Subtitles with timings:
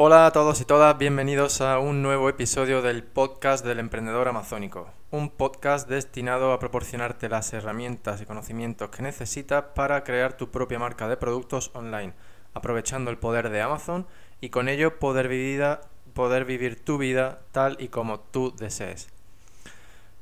[0.00, 4.88] Hola a todos y todas, bienvenidos a un nuevo episodio del podcast del emprendedor amazónico,
[5.10, 10.78] un podcast destinado a proporcionarte las herramientas y conocimientos que necesitas para crear tu propia
[10.78, 12.12] marca de productos online,
[12.54, 14.06] aprovechando el poder de Amazon
[14.40, 19.08] y con ello poder vivir, tu vida tal y como tú desees.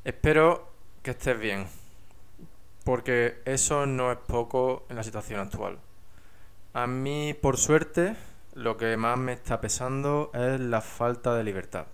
[0.04, 0.70] Espero
[1.02, 1.66] que estés bien,
[2.82, 5.79] porque eso no es poco en la situación actual.
[6.72, 8.16] A mí, por suerte,
[8.57, 11.87] lo que más me está pesando es la falta de libertad.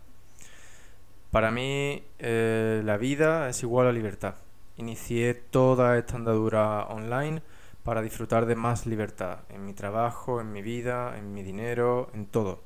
[1.33, 4.37] Para mí eh, la vida es igual a libertad.
[4.77, 7.43] Inicié toda esta andadura online
[7.83, 12.27] para disfrutar de más libertad en mi trabajo, en mi vida, en mi dinero, en
[12.27, 12.63] todo.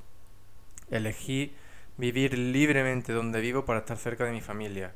[0.90, 1.54] Elegí
[1.96, 4.92] vivir libremente donde vivo para estar cerca de mi familia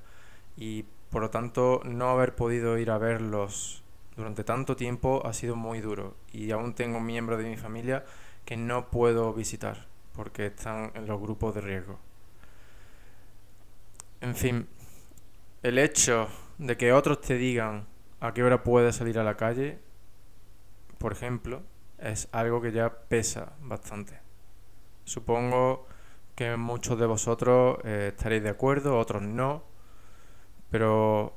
[0.58, 3.82] y por lo tanto no haber podido ir a verlos
[4.14, 8.04] durante tanto tiempo ha sido muy duro y aún tengo miembros de mi familia
[8.44, 11.98] que no puedo visitar porque están en los grupos de riesgo.
[14.20, 14.68] En fin,
[15.62, 16.28] el hecho
[16.58, 17.86] de que otros te digan
[18.20, 19.78] a qué hora puedes salir a la calle,
[20.98, 21.62] por ejemplo,
[21.98, 24.20] es algo que ya pesa bastante.
[25.04, 25.86] Supongo
[26.34, 29.64] que muchos de vosotros eh, estaréis de acuerdo, otros no,
[30.70, 31.34] pero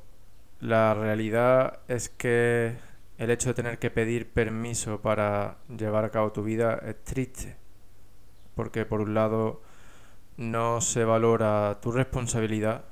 [0.60, 2.76] la realidad es que
[3.18, 7.56] el hecho de tener que pedir permiso para llevar a cabo tu vida es triste,
[8.54, 9.62] porque por un lado
[10.36, 12.84] no se valora tu responsabilidad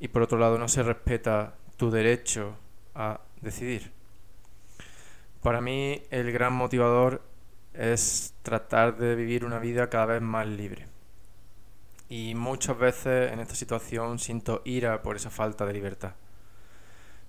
[0.00, 2.56] y por otro lado no se respeta tu derecho
[2.94, 3.92] a decidir.
[5.42, 7.22] Para mí el gran motivador
[7.72, 10.86] es tratar de vivir una vida cada vez más libre.
[12.08, 16.12] Y muchas veces en esta situación siento ira por esa falta de libertad.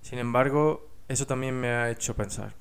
[0.02, 2.54] Sin embargo, eso también me ha hecho pensar.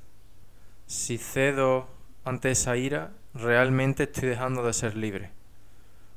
[0.86, 1.88] Si cedo
[2.23, 5.31] ante esa ira, realmente estoy dejando de ser libre.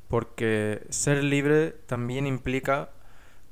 [0.09, 2.91] Porque ser libre también implica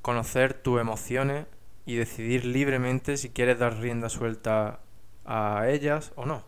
[0.02, 1.46] conocer tus emociones
[1.86, 4.80] y decidir libremente si quieres dar rienda suelta
[5.24, 6.44] a ellas o no.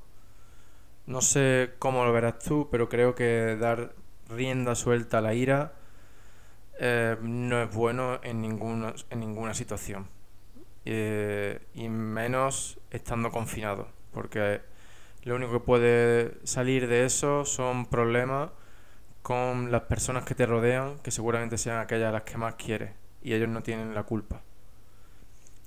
[1.06, 3.94] No sé cómo lo verás tú, pero creo que dar
[4.28, 5.72] rienda suelta a la ira
[6.78, 10.19] eh, no es bueno en en ninguna situación.
[10.86, 14.60] Eh, y menos estando confinado, porque
[15.24, 18.50] lo único que puede salir de eso son problemas
[19.22, 22.92] con las personas que te rodean, que seguramente sean aquellas las que más quieres,
[23.22, 24.40] y ellos no tienen la culpa.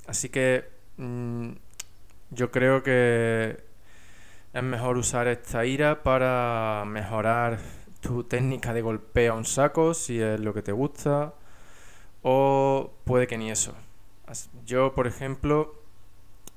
[0.07, 1.51] Así que mm,
[2.31, 3.63] yo creo que
[4.53, 7.59] es mejor usar esta ira para mejorar
[8.01, 11.33] tu técnica de golpeo a un saco, si es lo que te gusta,
[12.23, 13.75] o puede que ni eso.
[14.65, 15.75] Yo, por ejemplo,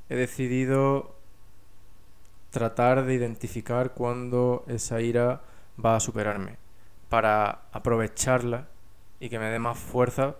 [0.09, 1.16] he decidido
[2.50, 5.43] tratar de identificar cuándo esa ira
[5.84, 6.56] va a superarme
[7.09, 8.69] para aprovecharla
[9.21, 10.37] y que me dé más fuerza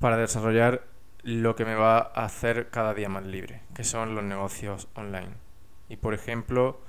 [0.00, 0.84] para desarrollar
[1.22, 5.34] lo que me va a hacer cada día más libre, que son los negocios online.
[5.88, 6.80] Y por ejemplo,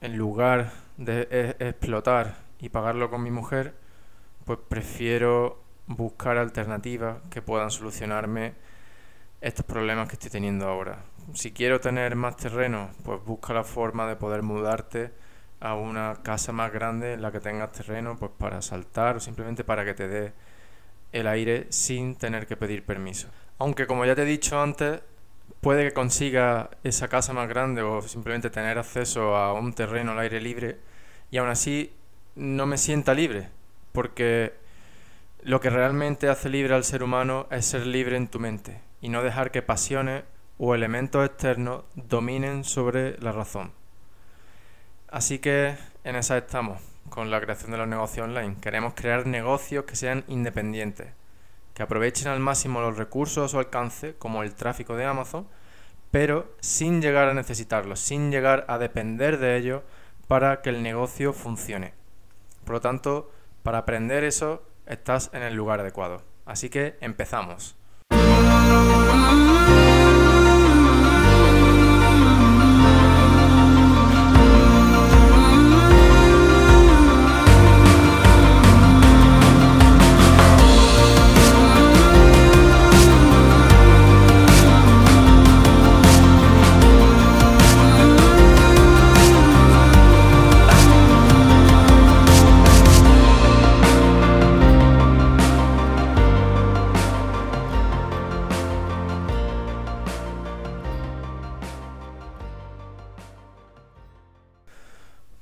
[0.00, 3.74] en lugar de e-, explotar y pagarlo con mi mujer,
[4.44, 8.54] pues prefiero buscar alternativas que puedan solucionarme
[9.40, 11.04] estos problemas que estoy teniendo ahora.
[11.34, 15.12] Si quiero tener más terreno, pues busca la forma de poder mudarte
[15.60, 19.64] a una casa más grande en la que tengas terreno, pues para saltar o simplemente
[19.64, 20.32] para que te dé
[21.12, 23.28] el aire sin tener que pedir permiso.
[23.58, 25.00] Aunque como ya te he dicho antes,
[25.60, 30.18] puede que consiga esa casa más grande o simplemente tener acceso a un terreno al
[30.18, 30.78] aire libre
[31.30, 31.92] y aún así
[32.34, 33.48] no me sienta libre,
[33.92, 34.54] porque
[35.44, 39.10] lo que realmente hace libre al ser humano es ser libre en tu mente y
[39.10, 40.24] no dejar que pasiones
[40.56, 43.72] o elementos externos dominen sobre la razón.
[45.08, 48.56] Así que en esa estamos, con la creación de los negocios online.
[48.62, 51.08] Queremos crear negocios que sean independientes,
[51.74, 55.46] que aprovechen al máximo los recursos a su alcance, como el tráfico de Amazon,
[56.10, 59.82] pero sin llegar a necesitarlos, sin llegar a depender de ellos
[60.26, 61.92] para que el negocio funcione.
[62.64, 63.30] Por lo tanto,
[63.62, 66.22] para aprender eso estás en el lugar adecuado.
[66.44, 67.76] Así que empezamos.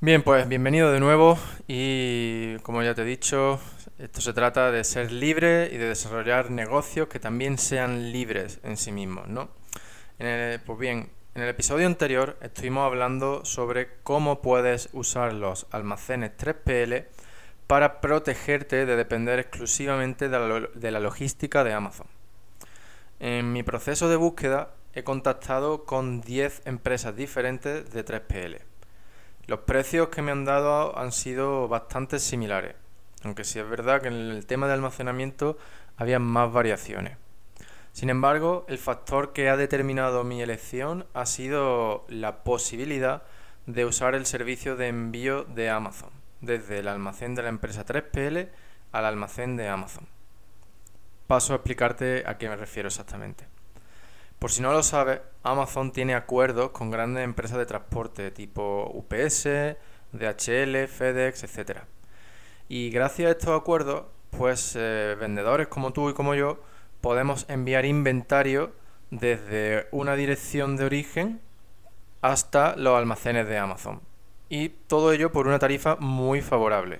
[0.03, 3.61] Bien, pues bienvenido de nuevo y como ya te he dicho,
[3.97, 8.75] esto se trata de ser libre y de desarrollar negocios que también sean libres en
[8.75, 9.47] sí mismos, ¿no?
[10.17, 17.05] pues bien, en el episodio anterior estuvimos hablando sobre cómo puedes usar los almacenes 3PL
[17.65, 22.07] para protegerte de depender exclusivamente de la, de la logística de Amazon.
[23.21, 28.72] En mi proceso de búsqueda he contactado con 10 empresas diferentes de 3PL
[29.47, 32.75] los precios que me han dado han sido bastante similares,
[33.23, 35.57] aunque sí es verdad que en el tema de almacenamiento
[35.97, 37.17] había más variaciones.
[37.91, 43.23] Sin embargo, el factor que ha determinado mi elección ha sido la posibilidad
[43.67, 46.09] de usar el servicio de envío de Amazon,
[46.41, 48.49] desde el almacén de la empresa 3PL
[48.91, 50.07] al almacén de Amazon.
[51.27, 53.45] Paso a explicarte a qué me refiero exactamente.
[54.43, 59.47] Por si no lo sabes, Amazon tiene acuerdos con grandes empresas de transporte tipo UPS,
[60.11, 61.77] DHL, FedEx, etc.
[62.67, 66.61] Y gracias a estos acuerdos, pues eh, vendedores como tú y como yo
[66.99, 68.73] podemos enviar inventario
[69.11, 71.39] desde una dirección de origen
[72.19, 74.01] hasta los almacenes de Amazon.
[74.49, 76.99] Y todo ello por una tarifa muy favorable.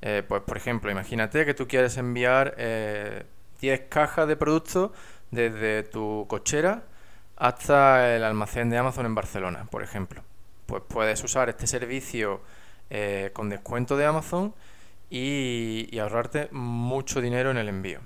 [0.00, 4.92] Eh, pues por ejemplo, imagínate que tú quieres enviar 10 eh, cajas de productos
[5.30, 6.84] desde tu cochera
[7.36, 10.22] hasta el almacén de Amazon en Barcelona, por ejemplo.
[10.66, 12.42] Pues puedes usar este servicio
[12.90, 14.54] eh, con descuento de Amazon
[15.10, 18.00] y, ahorrarte mucho dinero en el envío.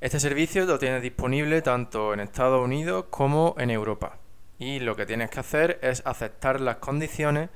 [0.00, 4.18] Este servicio lo tienes disponible tanto en Estados Unidos como en Europa.
[4.58, 7.50] Y lo que tienes que hacer es aceptar las condiciones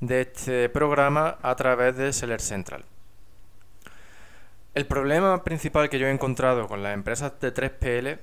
[0.00, 2.84] de este programa a través de Seller Central.
[4.76, 8.18] El problema principal que yo he encontrado con las empresas de 3PL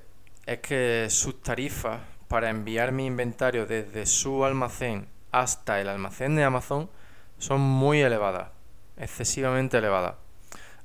[0.45, 6.43] es que sus tarifas para enviar mi inventario desde su almacén hasta el almacén de
[6.43, 6.91] Amazon
[7.39, 8.51] son muy elevadas,
[8.97, 10.13] excesivamente elevadas,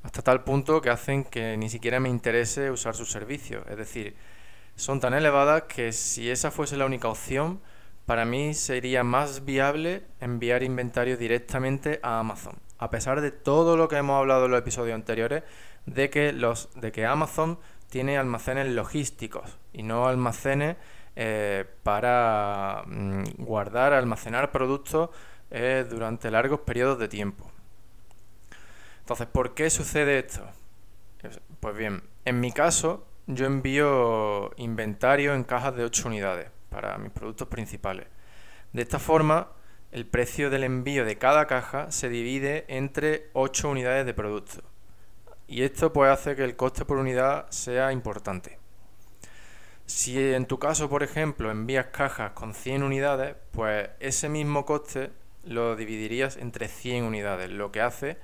[0.03, 3.63] hasta tal punto que hacen que ni siquiera me interese usar sus servicios.
[3.69, 4.17] Es decir,
[4.75, 7.61] son tan elevadas que si esa fuese la única opción,
[8.07, 13.89] para mí sería más viable enviar inventario directamente a Amazon a pesar de todo lo
[13.89, 15.43] que hemos hablado en los episodios anteriores,
[15.87, 17.59] de que, los, de que Amazon
[17.89, 20.77] tiene almacenes logísticos y no almacenes
[21.17, 25.11] eh, para mm, guardar, almacenar productos
[25.51, 27.51] eh, durante largos periodos de tiempo.
[29.01, 30.43] Entonces, ¿por qué sucede esto?
[31.61, 37.11] Pues bien, en mi caso, yo envío inventario en cajas de 8 unidades para mis
[37.11, 38.07] productos principales.
[38.73, 39.49] De esta forma,
[39.91, 44.63] el precio del envío de cada caja se divide entre 8 unidades de producto.
[45.47, 48.59] Y esto puede hacer que el coste por unidad sea importante.
[49.87, 55.11] Si en tu caso, por ejemplo, envías cajas con 100 unidades, pues ese mismo coste
[55.45, 58.19] lo dividirías entre 100 unidades, lo que hace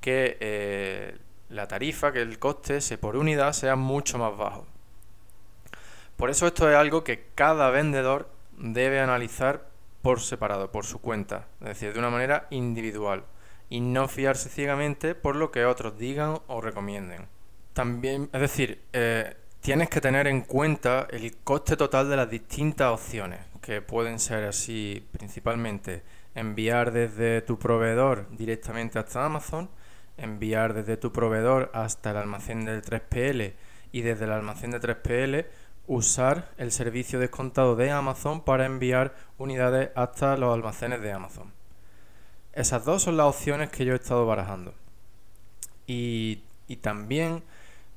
[0.00, 1.16] que eh,
[1.48, 4.66] la tarifa, que el coste se por unidad sea mucho más bajo.
[6.16, 9.68] Por eso esto es algo que cada vendedor debe analizar
[10.02, 13.24] por separado, por su cuenta, es decir, de una manera individual,
[13.68, 17.26] y no fiarse ciegamente por lo que otros digan o recomienden.
[17.72, 22.92] También, es decir, eh, tienes que tener en cuenta el coste total de las distintas
[22.92, 26.02] opciones, que pueden ser así principalmente
[26.34, 29.68] enviar desde tu proveedor directamente hasta Amazon,
[30.16, 33.54] enviar desde tu proveedor hasta el almacén del 3PL
[33.92, 35.46] y desde el almacén de 3PL
[35.88, 41.50] usar el servicio descontado de Amazon para enviar unidades hasta los almacenes de Amazon.
[42.52, 44.74] Esas dos son las opciones que yo he estado barajando.
[45.86, 46.42] Y,
[46.82, 47.42] también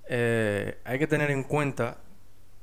[0.08, 1.98] eh, hay que tener en cuenta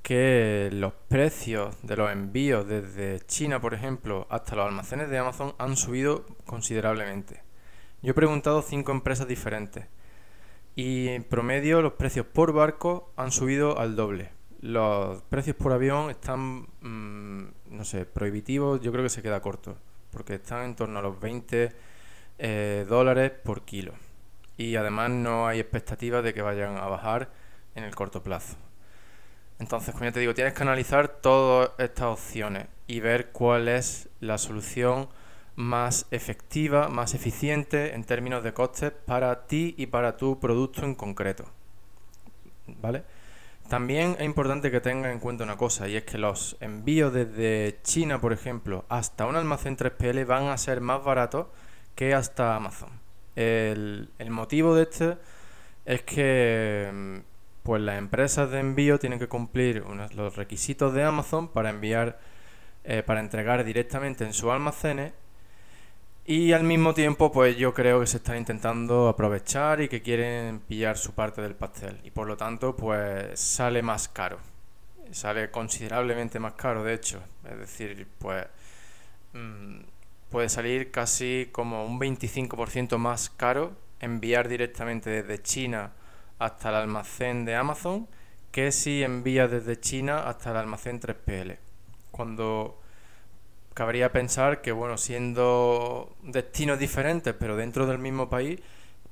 [0.02, 5.54] que los precios de los envíos desde China, por ejemplo, hasta los almacenes de Amazon
[5.58, 7.42] han subido considerablemente.
[8.00, 9.84] Yo he preguntado cinco empresas diferentes
[10.74, 16.10] y en promedio los precios por barco han subido al doble los precios por avión
[16.10, 19.76] están, mm, no sé, prohibitivos, yo creo que se queda corto,
[20.10, 21.72] porque están en torno a los 20
[22.38, 23.92] eh, dólares por kilo.
[24.56, 27.30] Y además no hay expectativas de que vayan a bajar
[27.74, 28.56] en el corto plazo.
[29.58, 34.08] Entonces, como ya te digo, tienes que analizar todas estas opciones y ver cuál es
[34.20, 35.08] la solución
[35.56, 40.94] más efectiva, más eficiente en términos de costes para ti y para tu producto en
[40.94, 41.44] concreto.
[42.80, 43.02] ¿Vale?
[43.68, 47.78] También es importante que tenga en cuenta una cosa, y es que los envíos desde
[47.82, 51.48] China, por ejemplo, hasta un almacén 3PL van a ser más baratos
[51.94, 52.88] que hasta Amazon.
[53.36, 55.18] El, motivo de este
[55.84, 57.16] es que mm,
[57.62, 59.84] pues las empresas de envío tienen que cumplir
[60.14, 62.18] los requisitos de Amazon para enviar,
[62.84, 65.12] eh, para entregar directamente en sus almacenes
[66.30, 70.60] Y al mismo tiempo, pues yo creo que se están intentando aprovechar y que quieren
[70.60, 71.98] pillar su parte del pastel.
[72.04, 74.38] Y por lo tanto, pues sale más caro.
[75.10, 77.22] Sale considerablemente más caro, de hecho.
[77.50, 78.44] Es decir, pues
[79.32, 79.78] mm,
[80.28, 85.92] puede salir casi como un 25% más caro enviar directamente desde China
[86.38, 88.06] hasta el almacén de Amazon
[88.52, 91.56] que si envías desde China hasta el almacén 3PL.
[92.10, 92.82] Cuando
[93.74, 98.60] cabría pensar que, bueno, siendo destinos diferentes, pero dentro del mismo país,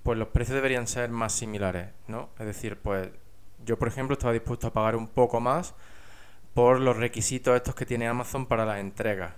[0.03, 2.31] pues los precios deberían ser más similares, ¿no?
[2.39, 3.09] Es decir, pues
[3.65, 5.75] yo, por ejemplo, estaba dispuesto a pagar un poco más
[6.55, 9.35] por los requisitos estos que tiene Amazon para las entregas,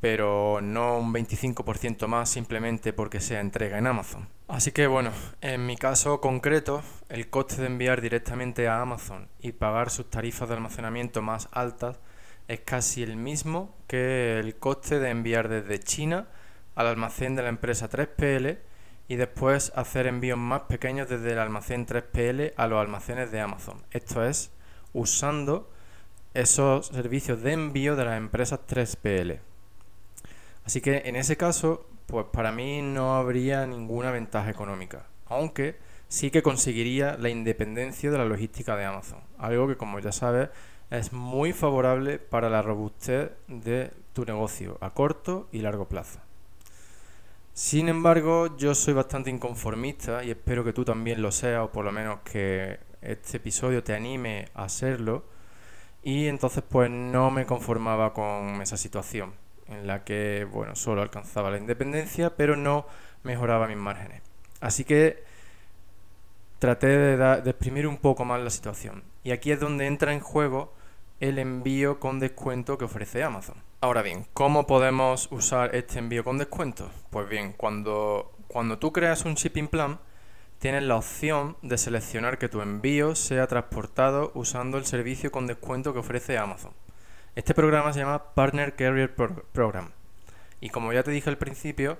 [0.00, 4.28] pero no un 25% más simplemente porque sea entrega en Amazon.
[4.46, 5.10] Así que bueno,
[5.40, 10.48] en mi caso concreto, el coste de enviar directamente a Amazon y pagar sus tarifas
[10.48, 11.98] de almacenamiento más altas
[12.48, 16.28] es casi el mismo que el coste de enviar desde China
[16.74, 18.58] al almacén de la empresa 3PL
[19.08, 23.82] y después hacer envíos más pequeños desde el almacén 3PL a los almacenes de Amazon.
[23.90, 24.50] Esto es
[24.92, 25.70] usando
[26.34, 29.40] esos servicios de envío de las empresas 3PL.
[30.64, 35.76] Así que en ese caso, pues para mí no habría ninguna ventaja económica, aunque
[36.08, 40.50] sí que conseguiría la independencia de la logística de Amazon, algo que como ya sabes
[40.98, 46.20] es muy favorable para la robustez de tu negocio a corto y largo plazo.
[47.54, 51.86] Sin embargo, yo soy bastante inconformista y espero que tú también lo seas, o por
[51.86, 55.24] lo menos que este episodio te anime a hacerlo.
[56.02, 59.32] Y entonces pues no me conformaba con esa situación
[59.68, 62.86] en la que, bueno, solo alcanzaba la independencia, pero no
[63.22, 64.20] mejoraba mis márgenes.
[64.60, 65.24] Así que
[66.58, 69.04] traté de, de exprimir un poco más la situación.
[69.24, 70.74] Y aquí es donde entra en juego
[71.22, 73.54] el envío con descuento que ofrece Amazon.
[73.80, 76.90] Ahora bien, ¿cómo podemos usar este envío con descuento?
[77.10, 80.00] Pues bien, cuando, cuando tú creas un shipping plan,
[80.58, 85.92] tienes la opción de seleccionar que tu envío sea transportado usando el servicio con descuento
[85.92, 86.72] que ofrece Amazon.
[87.36, 89.92] Este programa se llama Partner Carrier Program.
[90.60, 91.98] Y como ya te dije al principio,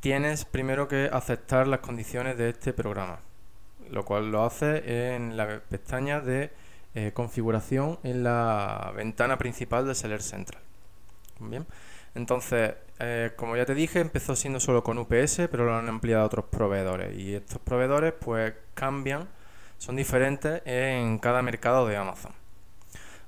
[0.00, 3.20] tienes primero que aceptar las condiciones de este programa,
[3.88, 6.50] lo cual lo haces en la pestaña de
[6.94, 10.62] eh, configuración en la ventana principal de Seller Central.
[11.38, 11.66] Bien,
[12.14, 16.22] entonces, eh, como ya te dije, empezó siendo solo con UPS, pero lo han ampliado
[16.22, 17.16] a otros proveedores.
[17.16, 19.28] Y estos proveedores, pues, cambian,
[19.78, 22.32] son diferentes en cada mercado de Amazon.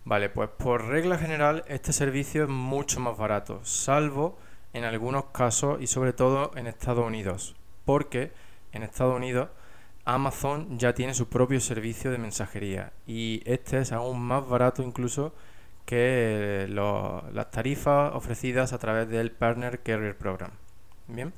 [0.05, 4.37] Vale, pues por regla general, este servicio es mucho más barato, salvo
[4.73, 7.55] en algunos casos y sobre todo en Estados Unidos,
[7.85, 8.33] porque
[8.73, 9.51] en Estados Unidos
[10.05, 15.33] Amazon ya tiene su propio servicio de mensajería y este es aún más barato incluso
[15.85, 20.51] que las tarifas ofrecidas a través del Partner Carrier Program.
[21.09, 21.33] Bien,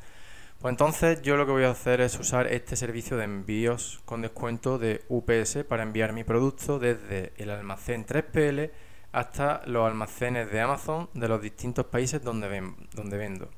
[0.60, 4.22] pues entonces yo lo que voy a hacer es usar este servicio de envíos con
[4.22, 8.70] descuento de UPS para enviar mi producto desde el almacén 3PL
[9.12, 13.48] hasta los almacenes de Amazon de los distintos países donde, donde vendo.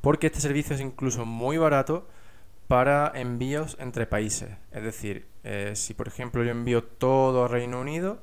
[0.00, 2.06] Porque este servicio es incluso muy barato
[2.68, 4.50] para envíos entre países.
[4.70, 8.20] Es decir, eh, si por ejemplo yo envío todo a Reino Unido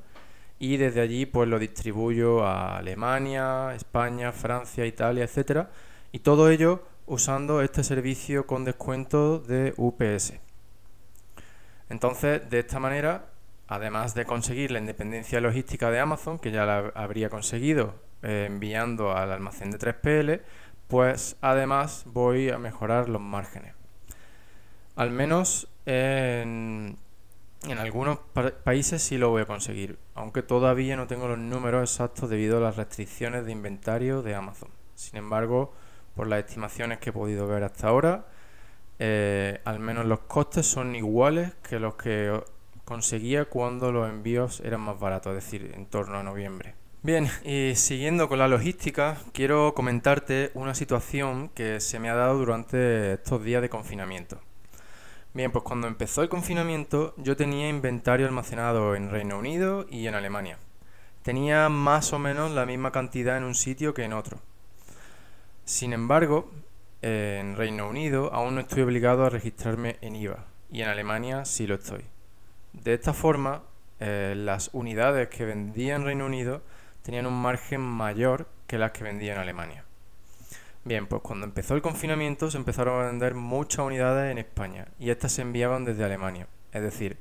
[0.60, 5.72] y desde allí pues lo distribuyo a Alemania, España, Francia, Italia, etcétera,
[6.12, 10.34] y todo ello usando este servicio con descuento de UPS.
[11.90, 13.26] Entonces, de esta manera,
[13.68, 19.16] además de conseguir la independencia logística de Amazon, que ya la habría conseguido eh, enviando
[19.16, 20.42] al almacén de 3PL,
[20.88, 23.74] pues además voy a mejorar los márgenes.
[24.96, 26.98] Al menos en,
[27.78, 28.20] algunos
[28.64, 32.62] países sí lo voy a conseguir, aunque todavía no tengo los números exactos debido a
[32.62, 34.70] las restricciones de inventario de Amazon.
[34.96, 35.74] Sin embargo,
[36.16, 38.26] por las estimaciones que he podido ver hasta ahora,
[39.00, 42.42] eh, al menos los costes son iguales que los que
[42.86, 46.76] conseguía cuando los envíos eran más baratos, es decir, en torno a noviembre.
[47.04, 52.38] Bien, y siguiendo con la logística, quiero comentarte una situación que se me ha dado
[52.38, 54.40] durante estos días de confinamiento.
[55.36, 60.16] Bien, pues cuando empezó el confinamiento yo tenía inventario almacenado en Reino Unido y en
[60.16, 60.60] Alemania.
[61.24, 64.40] Tenía más o menos la misma cantidad en un sitio que en otro.
[65.66, 66.50] Sin embargo,
[67.02, 71.68] en Reino Unido aún no estoy obligado a registrarme en IVA y en Alemania sí
[71.68, 72.06] lo estoy.
[72.72, 73.64] De esta forma,
[74.00, 76.62] eh, las unidades que vendía en Reino Unido
[77.02, 79.85] tenían un margen mayor que las que vendía en Alemania.
[80.86, 85.10] Bien, pues cuando empezó el confinamiento se empezaron a vender muchas unidades en España y
[85.10, 87.18] estas se enviaban desde Alemania, es decir,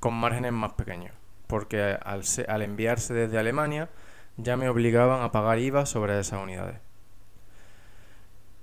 [0.00, 1.12] con márgenes más pequeños,
[1.46, 3.88] porque al, enviarse desde Alemania
[4.36, 6.80] ya me obligaban a pagar IVA sobre esas unidades.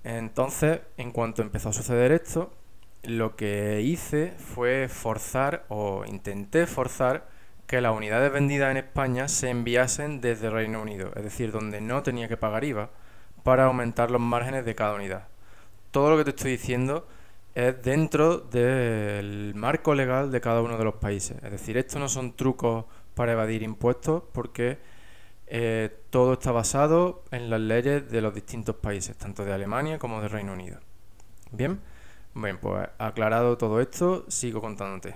[0.03, 2.51] Entonces, en cuanto empezó a suceder esto,
[3.03, 7.29] lo que hice fue forzar o intenté forzar
[7.67, 12.03] que las unidades vendidas en España se enviasen desde Reino Unido, es decir, donde no
[12.03, 12.89] tenía que pagar IVA,
[13.45, 15.27] para aumentar los márgenes de cada unidad.
[15.91, 17.07] Todo lo que te estoy diciendo
[17.53, 21.37] es dentro del marco legal de cada uno de los países.
[21.43, 24.79] Es decir, estos no son trucos para evadir impuestos porque
[25.45, 30.23] eh, todo está basado en las leyes de los distintos países, tanto de Alemania como
[30.23, 30.79] de Reino Unido.
[31.51, 31.79] Bien,
[32.33, 35.13] bien, pues aclarado todo esto, sigo contándote.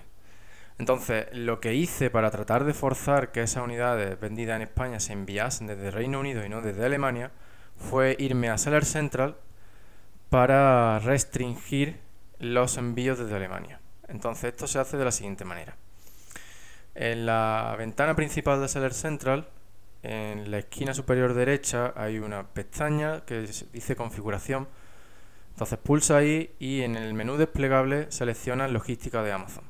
[0.78, 5.14] Entonces, lo que hice para tratar de forzar que esas unidades vendidas en España se
[5.14, 7.32] enviasen desde Reino Unido y no desde Alemania
[7.80, 9.38] fue irme a Seller Central
[10.30, 12.00] para restringir
[12.40, 13.80] los envíos desde Alemania.
[14.08, 15.76] Entonces, esto se hace de la siguiente manera.
[16.94, 19.48] En la ventana principal de Seller Central,
[20.04, 24.68] en la esquina superior derecha hay una pestaña que dice configuración.
[25.52, 29.66] Entonces pulsa ahí y en el menú desplegable selecciona logística de Amazon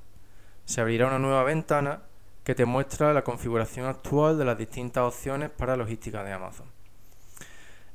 [0.69, 2.03] se abrirá una nueva ventana
[2.43, 6.67] que te muestra la configuración actual de las distintas opciones para logística de Amazon.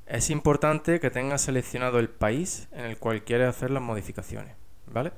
[0.06, 4.54] Es importante que tengas seleccionado el país en el cual quieres hacer las modificaciones,
[4.87, 5.12] ¿vale?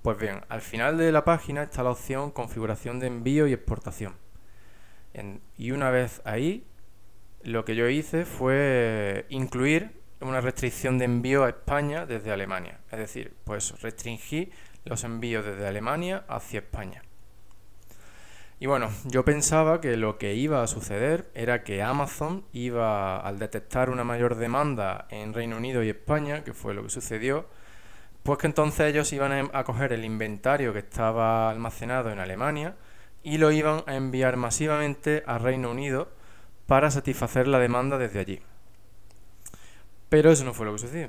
[0.00, 4.16] Pues bien, al final de la página está la opción configuración de envío y exportación.
[5.58, 6.66] y una vez ahí,
[7.42, 12.80] lo que yo hice fue incluir una restricción de envío a España desde Alemania.
[12.90, 14.50] Es decir, pues restringí
[14.84, 17.02] los envíos desde Alemania hacia España.
[18.62, 23.40] Y bueno, yo pensaba que lo que iba a suceder era que Amazon iba, al
[23.40, 27.48] detectar una mayor demanda en Reino Unido y España, que fue lo que sucedió,
[28.22, 32.76] pues que entonces ellos iban a coger el inventario que estaba almacenado en Alemania
[33.24, 36.12] y lo iban a enviar masivamente a Reino Unido
[36.68, 38.42] para satisfacer la demanda desde allí.
[40.08, 41.08] Pero eso no fue lo que sucedió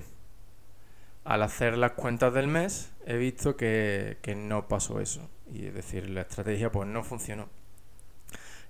[1.24, 5.30] al hacer las cuentas del mes he visto que, no pasó eso.
[5.54, 7.48] Y es decir, la estrategia pues no funcionó.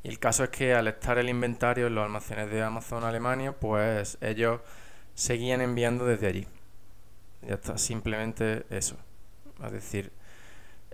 [0.04, 3.54] Y el caso es que al estar el inventario en los almacenes de Amazon Alemania,
[3.54, 4.60] pues ellos
[5.14, 6.48] seguían enviando desde allí.
[7.42, 8.98] Ya está, simplemente eso.
[9.64, 10.12] Es decir,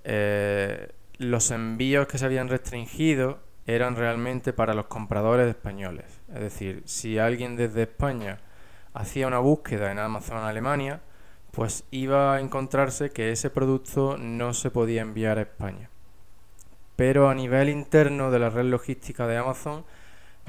[0.04, 6.06] eh, los envíos que se habían restringido eran realmente para los compradores españoles.
[6.34, 8.40] Es decir, si alguien desde España
[8.94, 11.02] hacía una búsqueda en Amazon Alemania,
[11.52, 15.90] pues iba a encontrarse que ese producto no se podía enviar a España.
[16.96, 19.86] Pero a nivel interno de la red logística de Amazon,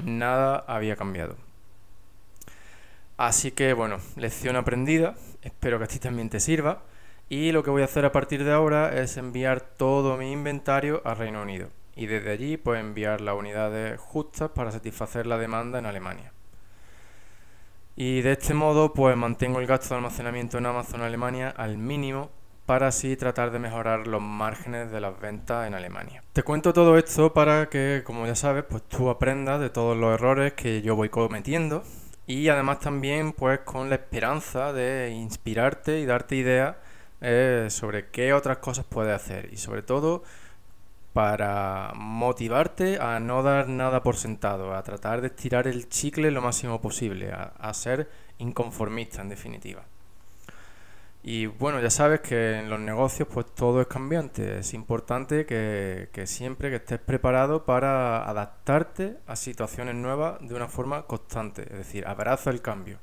[0.03, 1.37] nada había cambiado.
[3.17, 6.83] Así que bueno, lección aprendida, espero que a ti también te sirva.
[7.29, 11.01] Y lo que voy a hacer a partir de ahora es enviar todo mi inventario
[11.05, 11.69] a Reino Unido.
[11.95, 16.33] Y desde allí pues enviar las unidades justas para satisfacer la demanda en Alemania.
[17.95, 22.29] Y de este modo pues mantengo el gasto de almacenamiento en Amazon Alemania al mínimo
[22.65, 26.23] para así tratar de mejorar los márgenes de las ventas en Alemania.
[26.31, 30.13] Te cuento todo esto para que, como ya sabes, pues tú aprendas de todos los
[30.13, 31.83] errores que yo voy cometiendo
[32.27, 36.77] y además también pues con la esperanza de inspirarte y darte ideas
[37.19, 40.23] eh, sobre qué otras cosas puedes hacer y sobre todo
[41.13, 46.41] para motivarte a no dar nada por sentado, a tratar de estirar el chicle lo
[46.41, 49.83] máximo posible, a, ser inconformista en definitiva.
[51.23, 54.59] Y bueno, ya sabes que en los negocios pues todo es cambiante.
[54.59, 60.67] Es importante que, que, siempre que estés preparado para adaptarte a situaciones nuevas de una
[60.67, 61.63] forma constante.
[61.63, 62.99] Es decir, abraza el cambio.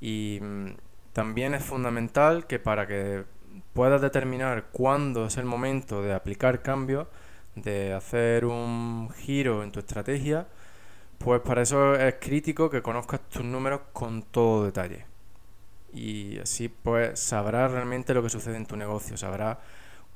[0.00, 0.68] Y mm,
[1.12, 3.24] también es fundamental que para que
[3.72, 7.08] puedas determinar cuándo es el momento de aplicar cambios,
[7.54, 10.46] de hacer un giro en tu estrategia,
[11.18, 15.06] pues para eso es crítico que conozcas tus números con todo detalle.
[15.92, 19.58] Y así pues sabrás realmente lo que sucede en tu negocio, sabrás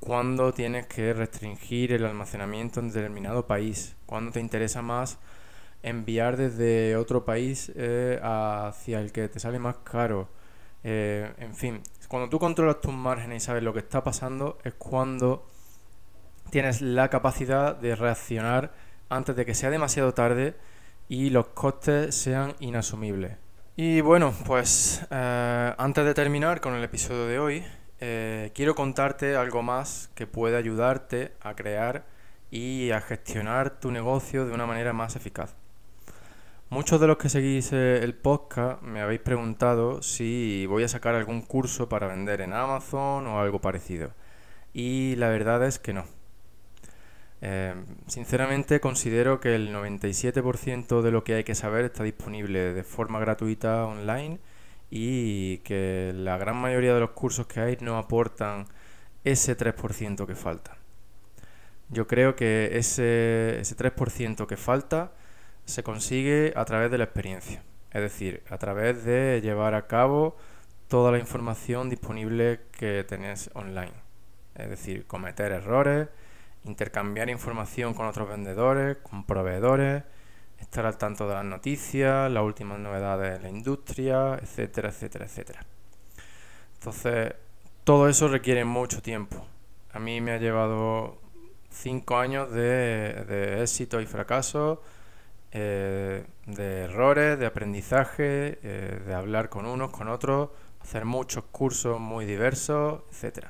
[0.00, 5.18] cuándo tienes que restringir el almacenamiento en determinado país, cuándo te interesa más
[5.84, 10.28] enviar desde otro país eh, hacia el que te sale más caro.
[10.84, 14.74] Eh, en fin, cuando tú controlas tus márgenes y sabes lo que está pasando, es
[14.74, 15.48] cuando
[16.50, 18.72] tienes la capacidad de reaccionar
[19.08, 20.54] antes de que sea demasiado tarde
[21.08, 23.32] y los costes sean inasumibles.
[23.76, 27.64] Y bueno, pues eh, antes de terminar con el episodio de hoy,
[28.00, 32.04] eh, quiero contarte algo más que puede ayudarte a crear
[32.50, 35.56] y a gestionar tu negocio de una manera más eficaz.
[36.74, 41.14] Muchos de los que seguís eh, el podcast me habéis preguntado si voy a sacar
[41.14, 44.10] algún curso para vender en Amazon o algo parecido.
[44.72, 46.04] Y la verdad es que no.
[47.42, 47.76] Eh,
[48.08, 53.20] sinceramente considero que el 97% de lo que hay que saber está disponible de forma
[53.20, 54.40] gratuita online
[54.90, 58.66] y que la gran mayoría de los cursos que hay no aportan
[59.22, 60.76] ese 3% que falta.
[61.88, 65.12] Yo creo que ese, ese 3% que falta
[65.64, 70.36] se consigue a través de la experiencia, es decir, a través de llevar a cabo
[70.88, 73.92] toda la información disponible que tenés online.
[74.54, 76.08] Es decir, cometer errores,
[76.64, 80.04] intercambiar información con otros vendedores, con proveedores,
[80.60, 85.60] estar al tanto de las noticias, las últimas novedades de la industria, etcétera, etcétera, etcétera.
[86.74, 87.34] Entonces,
[87.84, 89.46] todo eso requiere mucho tiempo.
[89.92, 91.18] A mí me ha llevado
[91.70, 94.82] cinco años de, de éxito y fracaso,
[95.54, 102.00] eh, de errores, de aprendizaje, eh, de hablar con unos, con otros, hacer muchos cursos
[102.00, 103.46] muy diversos, etc.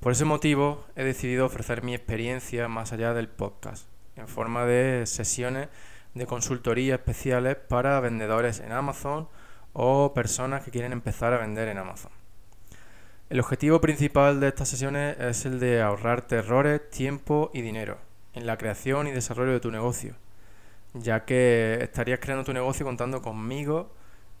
[0.00, 5.06] Por ese motivo he decidido ofrecer mi experiencia más allá del podcast, en forma de
[5.06, 5.68] sesiones
[6.14, 9.28] de consultoría especiales para vendedores en Amazon
[9.72, 12.10] o personas que quieren empezar a vender en Amazon.
[13.30, 17.98] El objetivo principal de estas sesiones es el de ahorrarte errores, tiempo y dinero
[18.34, 20.16] en la creación y desarrollo de tu negocio,
[20.94, 23.90] ya que estarías creando tu negocio contando conmigo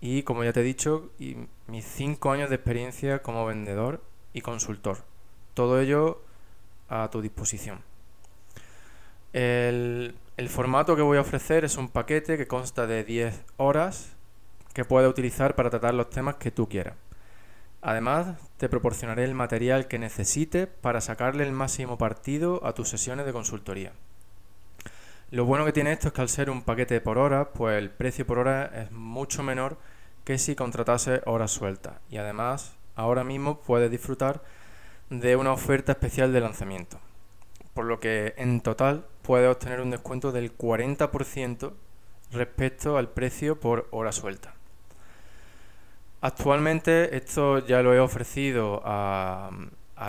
[0.00, 1.36] y, como ya te he dicho, y
[1.66, 4.98] mis 5 años de experiencia como vendedor y consultor.
[5.54, 6.22] Todo ello
[6.88, 7.80] a tu disposición.
[9.32, 14.12] El, el formato que voy a ofrecer es un paquete que consta de 10 horas
[14.74, 16.94] que puedes utilizar para tratar los temas que tú quieras.
[17.82, 23.26] Además, te proporcionaré el material que necesites para sacarle el máximo partido a tus sesiones
[23.26, 23.92] de consultoría.
[25.32, 27.88] Lo bueno que tiene esto es que al ser un paquete por hora, pues el
[27.88, 29.78] precio por hora es mucho menor
[30.24, 31.94] que si contratase horas sueltas.
[32.10, 34.42] Y además, ahora mismo puedes disfrutar
[35.08, 37.00] de una oferta especial de lanzamiento.
[37.72, 41.72] Por lo que en total puedes obtener un descuento del 40%
[42.30, 44.52] respecto al precio por hora suelta.
[46.20, 49.48] Actualmente esto ya lo he ofrecido a,